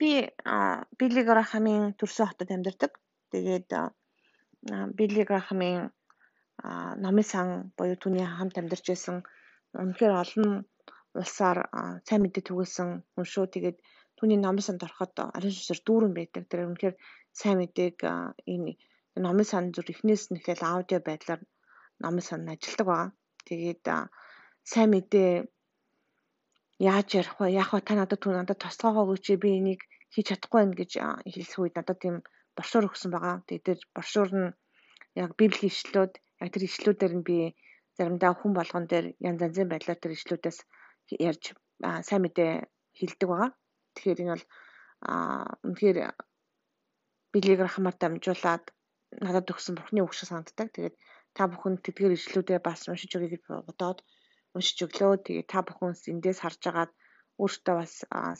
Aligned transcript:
Би 0.00 0.28
Билли 1.00 1.22
Грахамын 1.24 1.94
төрсөн 2.00 2.28
хотод 2.28 2.50
амьдардаг. 2.52 2.92
Тэгээд 3.32 3.70
Билли 4.98 5.24
Грахамын 5.28 5.88
номын 7.04 7.26
сан 7.32 7.48
буюу 7.76 7.96
түүний 8.02 8.26
хамт 8.28 8.60
амьдарч 8.60 8.84
байсан 8.92 9.16
үнэхээр 9.72 10.14
олон 10.22 10.50
улсаар 11.16 11.58
сайн 12.06 12.20
мэдээ 12.22 12.44
түгээсэн 12.48 12.88
хүн 13.14 13.26
шүү. 13.32 13.46
Тэгээд 13.54 13.78
түүний 14.20 14.38
номын 14.40 14.64
санд 14.66 14.84
ороход 14.86 15.16
ариун 15.36 15.56
сүнсээр 15.56 15.80
дүүрэн 15.86 16.14
байдаг. 16.16 16.44
Тэр 16.48 16.68
үнэхээр 16.68 16.96
сайн 17.40 17.56
мэдээг 17.60 17.98
энэ 18.52 18.72
номын 19.24 19.48
сан 19.48 19.72
зүр 19.74 19.88
эхнээс 19.92 20.24
нь 20.28 20.38
ихэл 20.40 20.64
аудио 20.72 21.00
байдлаар 21.00 21.40
номын 22.04 22.24
сан 22.28 22.44
ажилладаг 22.52 22.86
байгаа. 22.88 23.08
Тэгээд 23.48 23.84
сайн 24.72 24.88
мэдээ 24.92 25.30
яаж 26.78 27.08
ярих 27.20 27.34
вэ? 27.40 27.46
Яг 27.56 27.70
та 27.84 27.94
надад 27.96 28.20
түн 28.20 28.36
надад 28.36 28.58
тослогоо 28.60 29.02
өгөөч 29.04 29.26
би 29.42 29.50
энийг 29.58 29.80
хийж 30.12 30.26
чадахгүй 30.28 30.60
байна 30.60 30.76
гэж 30.80 30.92
хэлсэн 31.32 31.60
үед 31.62 31.74
надад 31.76 31.98
тийм 32.00 32.16
боршуур 32.56 32.88
өгсөн 32.88 33.10
байгаа. 33.12 33.36
Тэгээд 33.48 33.66
тэр 33.68 33.78
боршуур 33.96 34.30
нь 34.40 34.48
яг 35.22 35.30
библийн 35.40 35.72
ишлүүд 35.72 36.12
яг 36.42 36.48
тэр 36.52 36.64
ишлүүдээр 36.68 37.14
нь 37.16 37.26
би 37.28 37.38
заримдаа 37.96 38.32
хүн 38.36 38.52
болгон 38.56 38.84
дээр 38.88 39.06
янз 39.28 39.40
янзын 39.46 39.72
байдлаар 39.72 40.00
тэр 40.00 40.12
ишлүүдээс 40.16 40.58
ярьж 41.28 41.44
сайн 42.08 42.22
мэдээ 42.22 42.52
хэлдэг 42.98 43.28
байгаа. 43.28 43.50
Тэгэхээр 43.96 44.20
энэ 44.22 44.32
бол 44.34 44.44
үнэхээр 45.68 45.98
билег 47.32 47.60
рахмаар 47.64 47.96
дамжуулаад 47.98 48.64
надад 49.24 49.52
өгсөн 49.52 49.74
бурхны 49.76 50.00
үг 50.04 50.12
шиг 50.16 50.28
санагддаг. 50.28 50.68
Тэгээд 50.72 50.96
та 51.36 51.48
бүхэн 51.48 51.80
тэдгээр 51.84 52.16
ишлүүдээ 52.16 52.58
бас 52.60 52.88
уншиж 52.88 53.12
өгье 53.16 53.36
гэж 53.36 53.42
бодоод 53.68 53.98
уншиж 54.56 54.78
өглөө. 54.86 55.12
Тэгээд 55.26 55.48
та 55.52 55.60
бүхэн 55.66 55.92
эндээс 56.12 56.38
харж 56.42 56.62
агаад 56.70 56.92
өөртөө 57.42 57.74
бас 57.80 57.92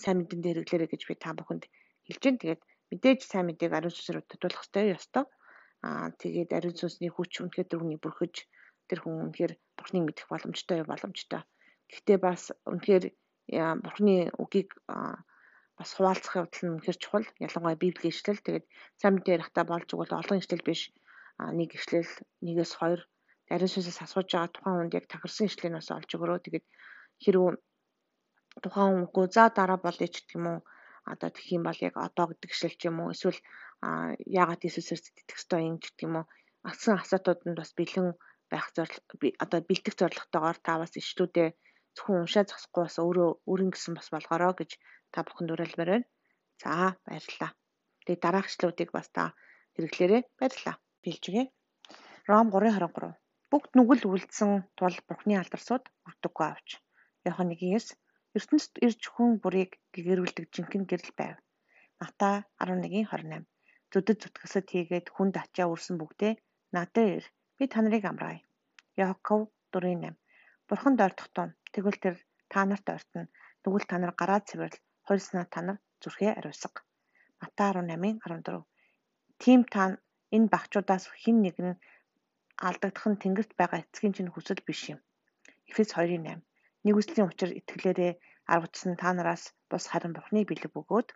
сайн 0.03 0.17
мэдэн 0.19 0.41
дээр 0.43 0.59
хэрэглээрэй 0.65 0.91
гэж 0.93 1.03
би 1.09 1.15
та 1.21 1.31
бүхэнд 1.37 1.65
хэлж 2.09 2.23
байна. 2.25 2.41
Тэгээд 2.43 2.63
мэдээж 2.91 3.21
сайн 3.29 3.47
мэдээг 3.47 3.73
ариун 3.77 3.95
сүнсээр 3.95 4.25
тодруулах 4.31 4.63
хэрэгтэй 4.65 4.87
ёстой. 4.97 5.25
Аа 5.87 6.09
тэгээд 6.23 6.51
ариун 6.57 6.77
сүнсний 6.79 7.13
хүч 7.13 7.33
үнэхээр 7.43 7.69
дөрөвний 7.69 8.01
бүрхэж 8.01 8.35
тэр 8.89 8.99
хүн 9.03 9.17
үнэхээр 9.29 9.53
бурхныг 9.77 10.05
мэдэх 10.07 10.27
боломжтой 10.33 10.79
боломжтой. 10.91 11.43
Гэхдээ 11.91 12.19
бас 12.27 12.43
үнэхээр 12.71 13.05
бурхны 13.85 14.17
үгийг 14.43 14.71
бас 15.79 15.91
хуваалцах 15.95 16.35
явдал 16.41 16.63
нь 16.65 16.75
үнэхээр 16.75 16.99
чухал. 17.03 17.29
Ялангуяа 17.47 17.77
библийн 17.83 18.15
ишлэл 18.15 18.41
тэгээд 18.43 18.67
сайн 19.01 19.13
мэдээ 19.15 19.35
ярихдаа 19.37 19.65
болж 19.69 19.89
өгвөл 19.93 20.19
олон 20.21 20.41
ишлэл 20.41 20.65
биш. 20.69 20.81
А 21.37 21.53
нэг 21.53 21.71
ишлэл 21.77 22.09
нэгээс 22.41 22.73
хоёр 22.81 23.01
ариун 23.55 23.73
сүнсээс 23.73 24.01
асууж 24.03 24.29
байгаа 24.33 24.55
тухайн 24.55 24.77
хүнд 24.79 24.97
яг 24.99 25.07
тахирсан 25.09 25.73
бас 25.77 25.89
олж 25.97 26.11
өгөрөө. 26.17 26.39
Тэгээд 26.45 26.67
хэрвээ 27.23 27.55
тухайн 28.63 28.91
хүн 28.93 29.05
үгүй 29.07 29.27
за 29.35 29.45
дараа 29.57 29.79
болъё 29.85 30.09
ч 30.13 30.17
гэх 30.25 30.37
юм 30.39 30.47
уу 30.51 30.59
одоо 31.13 31.31
тэгэх 31.31 31.55
юм 31.57 31.63
бол 31.67 31.81
яг 31.89 31.95
одоо 32.07 32.27
гэдэг 32.29 32.51
ч 32.53 32.83
юм 32.89 32.97
уу 33.01 33.13
эсвэл 33.15 33.41
яагаад 34.39 34.65
Иесусээр 34.67 35.01
сэтгэх 35.03 35.37
ёстой 35.39 35.61
юм 35.71 35.77
гэх 35.83 35.97
юм 36.07 36.15
уу 36.19 36.27
асан 36.71 36.95
асуутууданд 36.99 37.57
бас 37.61 37.71
бэлэн 37.79 38.09
байх 38.51 38.67
зорилго 38.77 39.15
одоо 39.45 39.59
бэлтгэх 39.69 39.97
зорилготойгоор 39.99 40.59
та 40.67 40.73
бас 40.83 40.93
ишлүүдээ 41.01 41.49
зөвхөн 41.97 42.21
уншаа 42.23 42.45
зогсохгүй 42.47 42.83
бас 42.85 42.97
өөрөө 43.05 43.31
өөрийн 43.51 43.73
гэсэн 43.73 43.93
бас 43.97 44.09
болгоорой 44.15 44.55
гэж 44.59 44.71
та 45.13 45.19
бүхэнд 45.27 45.53
уриалмаар 45.55 45.91
байна. 45.93 46.07
За 46.63 46.73
баярлалаа. 47.07 47.51
Тэгээ 48.05 48.23
дараах 48.25 48.49
ишлүүдийг 48.51 48.91
бас 48.97 49.09
та 49.17 49.23
хэрэглээрэй. 49.75 50.23
Баярлалаа. 50.39 50.77
Билжгээ. 51.03 51.47
Ром 52.31 52.47
3:23 52.51 53.26
Бүгд 53.51 53.71
нүгэл 53.79 54.03
үлдсэн 54.11 54.51
тул 54.79 54.97
Бурхны 55.09 55.35
алдарсууд 55.39 55.85
өртөггүй 56.09 56.47
авч. 56.51 56.69
Яхан 57.31 57.49
1:9 57.55 57.95
ертөнцид 58.37 58.75
ирж 58.87 59.03
хүн 59.15 59.31
бүрийг 59.43 59.73
гэгэрүүлдэг 59.95 60.47
жинхэнэ 60.55 60.89
гэрэл 60.91 61.13
байв. 61.21 61.37
Матай 62.01 62.37
11:28 62.59 63.47
зүдэд 63.93 64.19
зүтгсэд 64.23 64.67
хийгээд 64.73 65.07
хүнд 65.15 65.35
ачаа 65.43 65.71
үрсэн 65.73 65.97
бүгдээ 65.99 66.33
надад 66.75 67.07
ир. 67.17 67.25
Би 67.57 67.65
та 67.73 67.79
нарыг 67.81 68.05
амраая. 68.11 68.41
Яков 69.09 69.41
4:8 69.73 70.19
Бурханд 70.69 70.99
ойртох 71.07 71.29
тун 71.35 71.51
тэгвэл 71.73 71.99
тэр 72.03 72.17
та 72.53 72.61
нарт 72.69 72.87
ойртно. 72.95 73.23
Тэгвэл 73.63 73.87
та 73.91 73.97
нар 73.99 74.13
гараа 74.21 74.41
цэвэрл 74.49 74.77
хуульснаа 75.07 75.47
та 75.53 75.61
нар 75.67 75.79
зүрхээ 76.03 76.33
ариусга. 76.39 76.81
Матай 77.41 77.71
18:14 77.79 78.67
Тийм 79.43 79.61
та 79.73 79.83
энэ 80.35 80.51
багчуудаас 80.53 81.05
хэн 81.23 81.37
нэг 81.47 81.57
нь 81.67 81.79
алдагдах 82.57 83.07
нь 83.11 83.21
тэнгэрт 83.23 83.53
байгаа 83.61 83.85
эцгийн 83.85 84.15
чинь 84.17 84.33
хүсэл 84.33 84.61
биш 84.67 84.81
юм. 84.93 85.01
Эфес 85.71 85.91
2:8 85.93 86.41
Нэгүслийн 86.87 87.29
учир 87.31 87.51
итгэлээрээ 87.61 88.13
аргацсан 88.53 88.95
та 89.01 89.09
нараас 89.13 89.43
бус 89.71 89.85
харин 89.91 90.13
Бурхны 90.17 90.41
бэлэг 90.49 90.73
бөгөөд 90.73 91.09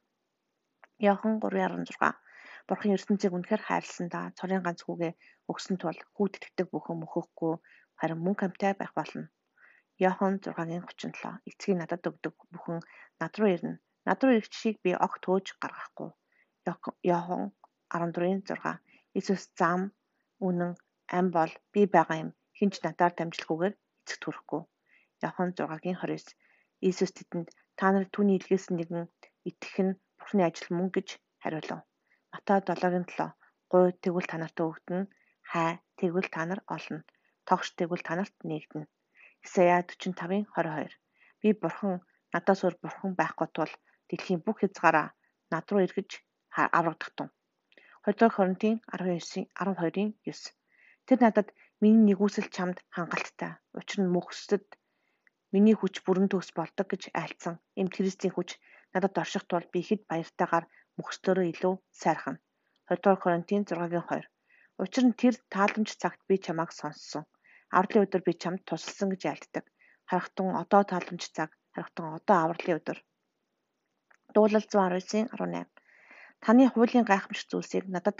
Иохан 1.06 1.34
3:16 1.40 2.20
Бурхан 2.68 2.94
ертөнцийг 2.96 3.32
үнэхээр 3.34 3.62
хайрлсан 3.64 4.06
да 4.12 4.20
цорын 4.38 4.64
ганц 4.64 4.80
хүүгээ 4.84 5.12
өгсөн 5.50 5.76
тул 5.80 5.98
хүүд 6.14 6.32
итгэдэг 6.36 6.66
бүхэн 6.70 7.00
мөхөхгүй 7.00 7.54
харин 8.00 8.20
мөн 8.24 8.36
камтай 8.40 8.72
байх 8.76 8.92
болно. 8.98 9.24
Иохан 10.02 10.34
6:37 10.44 11.40
эцгийг 11.48 11.76
надад 11.78 12.04
өгдөг 12.10 12.34
бүхэн 12.52 12.78
над 13.20 13.32
руу 13.38 13.50
ирнэ. 13.54 13.74
Над 14.08 14.18
руу 14.20 14.36
ирэх 14.36 14.48
чиг 14.56 14.76
би 14.84 14.90
огт 15.06 15.20
төөж 15.24 15.46
гаргахгүй. 15.62 16.10
Иохан 17.08 17.42
14:6 17.88 18.80
Иесус 19.16 19.42
зам 19.58 19.80
үнэн 20.46 20.72
ам 21.18 21.26
бол 21.36 21.52
би 21.72 21.80
байгаа 21.94 22.18
юм. 22.24 22.30
Хинч 22.58 22.74
надаар 22.84 23.12
дамжлахгүйгээр 23.16 23.74
эцэгт 24.02 24.22
хүрэхгүй. 24.24 24.62
Иохан 25.22 25.50
6:29 25.58 26.36
Иесус 26.86 27.12
тэдэнд 27.16 27.48
та 27.78 27.86
нар 27.92 28.06
түүний 28.14 28.36
илгээс 28.38 28.66
нэгэн 28.76 29.04
итгэх 29.48 29.76
нь 29.86 29.98
Бурхны 30.18 30.42
ажил 30.48 30.70
мөн 30.76 30.88
гэж 30.96 31.08
хариулав. 31.42 31.80
Матай 32.32 32.58
7:7 32.68 33.34
гуй 33.72 33.86
тэгвэл 34.02 34.28
та 34.30 34.36
нарт 34.38 34.58
өгдөн 34.66 35.04
хай 35.50 35.70
тэгвэл 35.98 36.28
та 36.34 36.42
нар 36.48 36.60
олно. 36.74 37.00
Тогш 37.48 37.66
тэгвэл 37.78 38.06
та 38.06 38.12
нарт 38.16 38.36
нэгдэнэ. 38.50 38.86
Исая 39.44 39.80
45:22 39.82 40.94
Би 41.40 41.50
бурхан 41.62 41.94
надаас 42.32 42.60
өөр 42.64 42.76
бурхан 42.82 43.12
байхгүй 43.20 43.48
тул 43.56 43.72
дэлхийн 44.08 44.40
бүх 44.44 44.56
хязгаараа 44.60 45.08
над 45.52 45.64
руу 45.70 45.80
эргэж 45.86 46.10
аврагдах 46.78 47.10
тун. 47.16 47.28
2 48.04 48.12
дугаар 48.18 48.34
Коринтын 48.36 48.74
19-12-ийн 48.92 50.10
9 50.24 50.59
Тэр 51.10 51.26
надад 51.26 51.48
миний 51.82 52.06
нэгүсэл 52.06 52.54
чамд 52.54 52.78
хангалттай. 52.94 53.58
Учир 53.78 53.98
нь 54.06 54.12
мөхсөд 54.14 54.66
миний 55.50 55.74
хүч 55.74 55.94
бүрэн 56.06 56.30
төгс 56.30 56.54
болдог 56.54 56.86
гэж 56.86 57.02
айлцсан. 57.20 57.54
Эм 57.80 57.90
Христийн 57.90 58.30
хүч 58.30 58.50
надад 58.94 59.18
орших 59.22 59.42
тул 59.50 59.66
би 59.74 59.80
хэд 59.88 60.06
баяртайгаар 60.06 60.70
мөхслөөрөө 60.98 61.46
илүү 61.50 61.74
сайрхна. 62.00 62.38
2 62.94 63.02
дугаар 63.02 63.18
Коринтын 63.22 63.66
6-2. 63.66 64.22
Учир 64.78 65.04
нь 65.06 65.18
тэр 65.20 65.34
тааламж 65.50 65.90
цагт 65.98 66.22
би 66.30 66.38
чамайг 66.44 66.70
сонссон. 66.78 67.26
Авралын 67.74 68.06
өдөр 68.06 68.22
би 68.22 68.32
чамд 68.42 68.62
тусалсан 68.68 69.10
гэж 69.10 69.22
айлддаг. 69.32 69.64
Харахтун 70.06 70.54
одоо 70.62 70.82
тааламж 70.86 71.22
цаг, 71.34 71.50
харахтун 71.74 72.06
одоо 72.18 72.36
авралын 72.38 72.78
өдөр. 72.78 72.98
Дуулал 74.34 74.62
119-18. 74.62 75.66
Таны 76.38 76.62
хуулийн 76.70 77.06
гайхамшиг 77.10 77.50
зүйлсийг 77.50 77.84
надад 77.90 78.16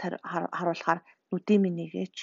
харуулахаар 0.59 0.99
нүдээ 1.31 1.57
минь 1.63 1.79
нэгээч. 1.79 2.17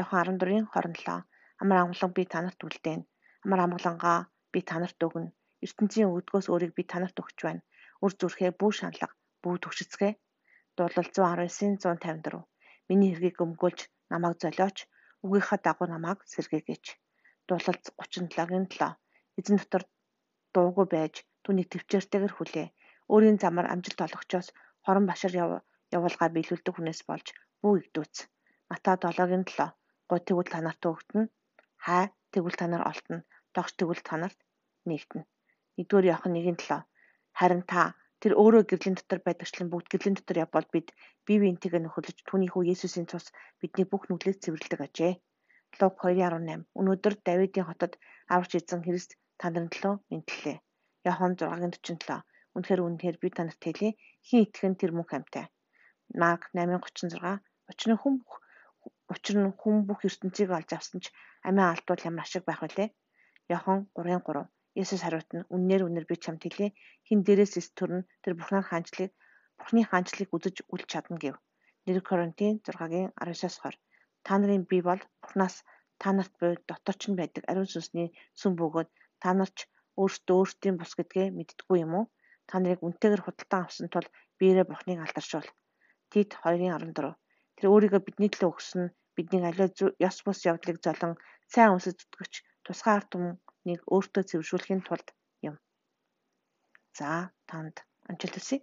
Яхан 0.00 0.38
14:27 0.40 1.28
Амар 1.62 1.78
амгалан 1.84 2.12
би 2.16 2.24
танарт 2.32 2.60
үлдээнэ. 2.66 3.04
Амар 3.44 3.60
амгалангаа 3.64 4.18
би 4.52 4.60
танарт 4.70 4.98
өгнө. 5.06 5.30
ертөнцийн 5.64 6.08
өвдгөөс 6.14 6.46
өөрийг 6.52 6.72
би 6.78 6.82
танарт 6.92 7.16
өгч 7.22 7.38
байна. 7.44 7.62
Үр 8.04 8.12
зүрхээ 8.20 8.50
бүү 8.60 8.70
шаналга, 8.78 9.08
бүү 9.42 9.54
төгшөцгөө. 9.62 10.12
Дуулал 10.76 11.08
119-154 11.12 12.40
Миний 12.88 13.12
хэргийг 13.12 13.36
өмгөөлж 13.44 13.80
намайг 14.12 14.36
золиоч, 14.42 14.76
үгийнхаа 15.24 15.58
дагуу 15.66 15.86
намайг 15.92 16.18
сэргээгээч. 16.32 16.86
Дуулал 17.46 17.78
37-7 18.00 18.96
Эзэн 19.38 19.56
дотор 19.60 19.84
дуугүй 20.54 20.86
байж 20.94 21.14
түүнийг 21.44 21.68
төвчээртэйгэр 21.70 22.32
хүлээ. 22.34 22.68
Өөрийн 23.12 23.38
замаар 23.42 23.68
амжилт 23.74 24.00
олгочоос 24.06 24.48
хорон 24.84 25.04
башир 25.10 25.32
явуулгаа 25.96 26.28
биелүүлдэг 26.32 26.74
хүнээс 26.74 27.00
болж 27.08 27.26
бүү 27.60 27.72
игдүүц. 27.80 28.16
Матай 28.70 28.96
7-7 28.96 29.81
гой 30.12 30.20
тэгвэл 30.28 30.52
та 30.52 30.60
нарт 30.60 30.84
өгдөн 30.92 31.24
хай 31.84 32.04
тэгвэл 32.36 32.58
та 32.60 32.66
нар 32.68 32.84
олтно 32.90 33.24
догш 33.56 33.72
тэгвэл 33.80 34.04
та 34.08 34.20
нарт 34.20 34.38
нэгтэн. 34.88 35.24
Нэгдүгээр 35.76 36.10
явах 36.12 36.28
нэгэн 36.28 36.58
төлөө. 36.60 36.80
Харин 37.38 37.62
та 37.72 37.96
тэр 38.20 38.32
өөрөө 38.36 38.62
гэрлийн 38.68 38.96
дотор 39.00 39.20
байдагчлан 39.24 39.72
бүгд 39.72 39.88
гэрлийн 39.88 40.16
дотор 40.16 40.36
явбал 40.44 40.68
бид 40.74 40.88
бие 41.24 41.38
биентэйгээ 41.40 41.80
нөхөрлөж 41.82 42.18
түүний 42.28 42.50
хүү 42.52 42.62
Есүсийн 42.72 43.08
цус 43.08 43.32
бидний 43.60 43.86
бүх 43.88 44.02
нүглээс 44.12 44.38
цэвэрлдэг 44.44 44.80
ажээ. 44.84 45.14
Луг 45.80 45.94
2:18 46.04 46.68
Өнөөдөр 46.78 47.14
Давидын 47.26 47.68
хотод 47.68 47.92
аварч 48.28 48.52
эзэн 48.60 48.84
Христ 48.84 49.16
танарын 49.40 49.72
төлөө 49.72 49.94
мэдлээ. 50.12 50.58
Яхон 51.08 51.32
6:47 51.40 52.20
Үнэхээр 52.52 52.80
үнэхээр 52.84 53.16
би 53.22 53.28
танарт 53.32 53.62
хэлье 53.64 53.90
хин 54.26 54.44
итгэн 54.44 54.76
тэр 54.76 54.92
мөнх 54.92 55.16
амьтай. 55.16 55.48
Марк 56.20 56.52
8:36 56.52 57.40
Учир 57.70 57.90
нь 57.96 58.00
хүн 58.02 58.20
Учир 59.12 59.36
нь 59.40 59.52
хүн 59.60 59.76
бүх 59.88 60.00
ертөнцийг 60.08 60.50
олж 60.58 60.70
авсан 60.72 60.98
ч 61.04 61.06
амиа 61.48 61.66
алдвал 61.72 62.06
ямар 62.08 62.24
ашиг 62.24 62.42
байх 62.46 62.60
вүлээ? 62.62 62.88
Яхон 63.56 63.78
3:3 63.96 64.48
Есүс 64.80 65.00
хариултна 65.04 65.40
үннээр 65.54 65.82
үнээр 65.84 66.06
би 66.08 66.16
чамд 66.24 66.40
хэлье 66.44 66.68
хин 67.06 67.20
дээрээс 67.26 67.54
эс 67.60 67.68
төрн 67.76 68.00
тэр 68.22 68.32
бурхнаар 68.36 68.66
хаанчлыг 68.68 69.10
бурхны 69.58 69.80
хаанчлыг 69.90 70.28
үзэж 70.36 70.56
үл 70.72 70.84
чадна 70.90 71.16
гэв. 71.22 71.36
1 71.84 72.08
Коринтын 72.08 72.54
6-гийн 72.64 73.08
19-20 73.20 73.76
Та 74.26 74.32
нарын 74.38 74.64
бие 74.70 74.82
бол 74.88 75.02
бурхнаас 75.22 75.56
та 76.00 76.08
нарт 76.16 76.32
буй 76.40 76.52
дотор 76.70 76.96
ч 77.00 77.02
нь 77.10 77.18
байдаг 77.20 77.44
ариун 77.50 77.68
сүнсний 77.70 78.08
сүм 78.40 78.52
бөгөөд 78.60 78.88
та 79.22 79.30
нар 79.36 79.50
ч 79.56 79.58
өөрсдөө 80.00 80.36
өөрсдийн 80.40 80.76
бус 80.80 80.92
гэдгээ 80.98 81.26
мэддэггүй 81.36 81.78
юм 81.84 81.92
уу? 81.98 82.04
Та 82.48 82.54
нарыг 82.58 82.80
үнтэйгээр 82.86 83.24
худалдан 83.24 83.60
авсан 83.64 83.86
тул 83.92 84.08
биеэрээ 84.38 84.66
бурхныг 84.68 84.98
алдаршуул. 85.04 85.48
Тит 86.10 86.30
2:14 86.40 87.12
Тэр 87.56 87.66
өөрийгөө 87.72 88.00
бидний 88.04 88.30
төлөө 88.32 88.50
өгсөн 88.54 88.82
бидний 89.16 89.44
аливаа 89.48 89.70
ёс 90.08 90.16
бус 90.24 90.38
явдлыг 90.50 90.78
золон 90.84 91.12
сайн 91.52 91.74
үнсэд 91.74 91.96
зүтгэгч 92.00 92.34
тусгай 92.64 92.94
ард 92.96 93.08
түмнийг 93.12 93.80
өөртөө 93.94 94.22
цэвэршүүлэхийн 94.28 94.82
тулд 94.86 95.08
юм. 95.48 95.56
За 96.98 97.08
танд 97.48 97.76
амжилт 98.08 98.36
хүсье. 98.36 98.58